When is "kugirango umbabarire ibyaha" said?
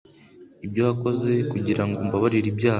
1.51-2.69